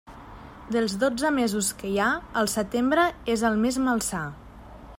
[0.75, 2.09] Dels dotze mesos que hi ha,
[2.41, 3.05] el setembre
[3.35, 4.23] és el més malsà.